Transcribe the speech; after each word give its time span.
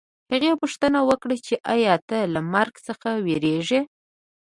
هغې 0.31 0.51
پوښتنه 0.61 0.99
وکړه 1.09 1.35
چې 1.45 1.55
ایا 1.73 1.95
ته 2.07 2.17
له 2.33 2.41
مرګ 2.53 2.73
څخه 2.87 3.09
وېرېږې 3.25 3.81